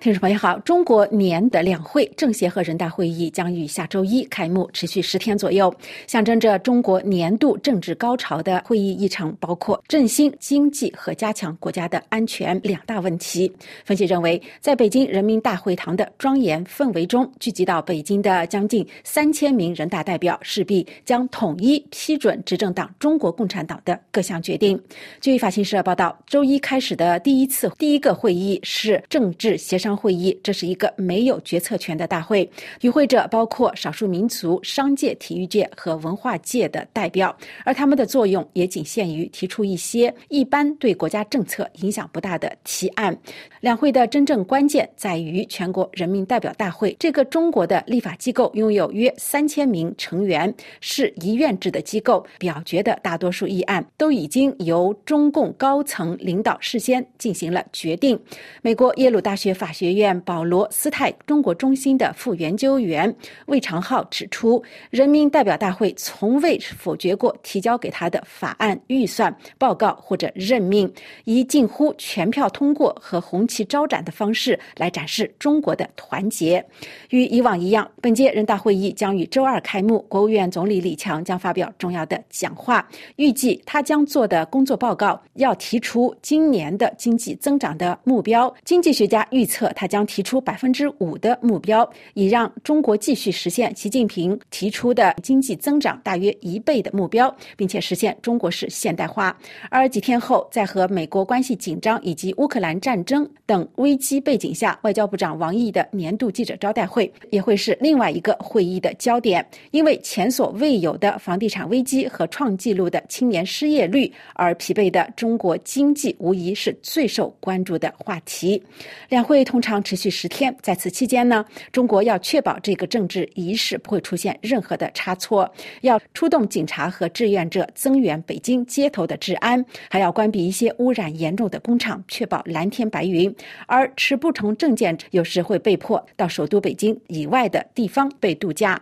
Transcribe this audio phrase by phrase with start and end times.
[0.00, 5.74] 听众朋友好，中国年的两会政协和人大会议将于下周一开幕，持续十天左右，
[6.06, 13.52] 象征着中国年度政治高潮的会议议程包括振兴经济和加强国家的安全两大问题。
[13.84, 24.80] 分析认为，在北京人民大会堂的庄严氛围中，聚集到北京的将近三千名人大代表势必将统一批准执政党中国共产党的各项决定。
[25.20, 29.87] 据法新社报道，周一开始的第一次第一个会议是政治协商。
[29.96, 32.48] 会议，这是一个没有决策权的大会。
[32.80, 43.16] 与会者包括少数民族、商界、体育界和文化界的代表，而他们的作用也仅限于提出一些一般对国家政策影响不大的提案。
[43.60, 52.24] 两会的真正关键在于全国人民代表大会这个中国的立法机构拥有约三千名成员，是一院制的机构。
[52.38, 58.18] 表决的大多数议案都已经由中共高层领导事先进行了决定。
[58.62, 63.14] 美国耶鲁大学法学院保罗斯泰中国中心的副研究员
[63.46, 70.92] 魏长浩指出，人民代表大会从未否决过提交给他的法案、预算报告或者任命，
[71.26, 76.64] 以近乎全票通过和红旗招展的方式来展示中国的团结。
[77.10, 82.84] 与以往一样，本届人大会议将于周二开幕，国务院总理李强将发表重要的讲话。
[83.14, 88.52] 预计他将做的工作报告要提出今年的经济增长的目标。
[88.64, 89.67] 经济学家预测。
[89.74, 99.38] 他将提出百分之五的目标，以让中国继续实现习近平提出的经济增长大约一倍的目标，并且实现中国式现代化。
[99.70, 109.46] 而几天后，在和美国关系紧张以及乌克兰战争等危机背景下，外交部长王毅的年度记者招待会也会是另外一个会议的焦点。
[109.70, 118.62] 因为前所未有的房地产危机和创纪录的青年失业率而疲惫的中国经济，无疑是最受关注的话题。
[119.10, 119.57] 两会同。
[119.58, 133.34] 通常持续十天，在此期间呢，中国要确保这个政治仪式不会出现任何的差错，要出动警察和志愿者增援北京街头的治安，还要关闭一些污染严重的工厂，确保蓝天白云。
[133.66, 138.80] 而持不同证件有时会被迫到首都北京以外的地方被度假。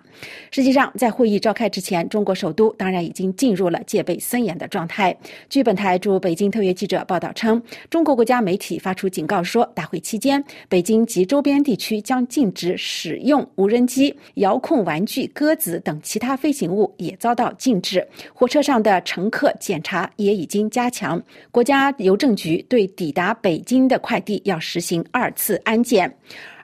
[0.51, 5.17] 实际上，在会议召开之前，中国首都当然已经进入了戒备森严的状态。
[5.49, 10.45] 据本台驻北京特约记者报道称，中国国家媒体发出警告说，大会期间。
[10.69, 18.07] 北京及周边地区将禁止使用无人机、遥控玩具、鸽子等其他飞行物，也遭到禁止。
[18.33, 21.23] 火车上的乘客检查也已经加强。
[21.51, 26.13] 国家邮政局对抵达北京的快递要实行二次安检。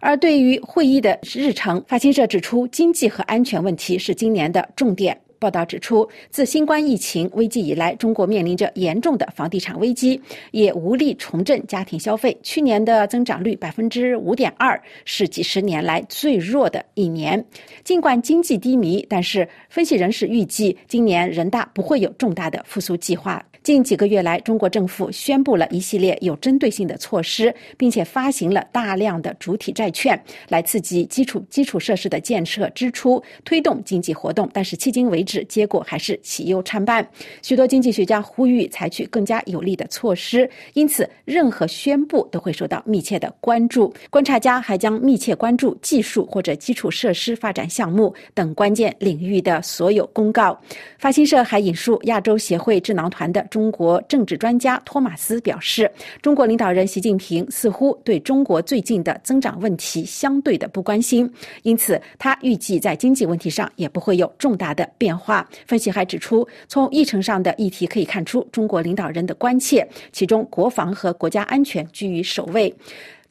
[0.01, 5.17] 而对于会议的日程，法新社指出，经济和安全问题是今年的重点。
[5.43, 10.21] 报道指出，自新冠疫情危机以来，中国面临着严重的房地产危机，
[10.53, 12.37] 也无力重振家庭消费。
[12.45, 17.45] 去年的增长率百分之五点二，是几十年来最弱的一年。
[17.83, 23.45] 尽管经济低迷，但是分析人士预计，今年人大不会有重大的复苏计划。
[23.63, 34.51] 近几个月来，中国政府宣布了一系列有针对性的措施，并且发行了大量的主体债券，来刺激基础基础设施的建设支出，推动经济活动。
[34.53, 37.09] 但是迄今为止，结果还是喜忧参半。
[37.43, 43.95] 许多经济学家呼吁采取更加有力的措施，因此任何宣布都会受到密切的关注。
[44.11, 50.61] 观察家还将密切关注技术或者基础设施发展项目等关键领域的所有公告。
[50.99, 53.47] 法新社还引述亚洲协会智囊团的。
[53.53, 55.91] 中国政治专家托马斯表示，
[56.23, 61.31] 中国领导人习近平似乎对中国最近的增长问题相对的不关心，
[61.65, 65.22] 因此他预计在经济问题上也不会有重大的变化。
[65.23, 72.75] 话分析还指出，从议程上的议题可以看出，中国领导人的关切，其中国防和国家安全居于首位。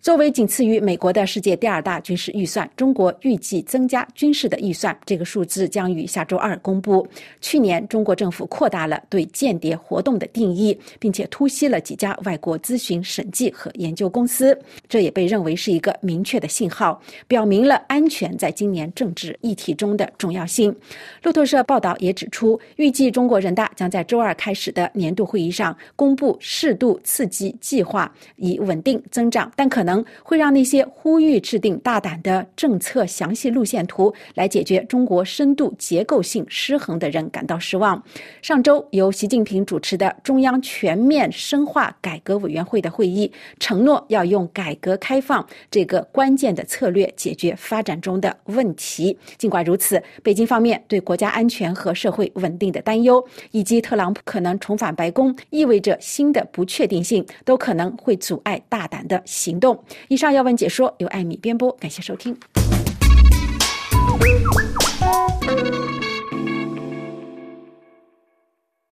[0.02, 7.08] 作为仅次于美国的世界第二大军事预算，中国预计增加军事的预算，这个数字将于下周二公布。
[7.40, 14.60] 去年，中国政府扩大了对间谍活动的定义，并且突袭了几家外国咨询、审计和研究公司，
[14.90, 20.76] 这也被认为是一个明确的信号，表明了安全在今年政治议题中的重要性。
[21.22, 29.91] 路透社报道也指出，预计中国人大将在周二开始的年度会议上公布适度刺激计划，以稳定增长，但可能。
[30.24, 38.02] 会让那些呼吁制定大胆的政策详细路线图来解决中国深度结构性失衡的人感到失望。
[38.42, 49.18] 上周由习近平主持的中央全面深化改革委员会的会议承诺要用改革开放这个关键的策略解决发展中的问题。
[49.38, 62.38] 尽管如此，北京方面对国家安全和社会稳定的担忧，以及特朗普可能重返白宫意味着新的不确定性，都可能会阻碍大胆的行动以上要闻解说由艾米编播，感谢收听。